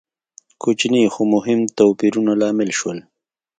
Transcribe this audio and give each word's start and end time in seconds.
کوچني 0.61 1.03
خو 1.13 1.21
مهم 1.33 1.59
توپیرونه 1.77 2.33
لامل 2.41 2.69
شول. 2.79 2.97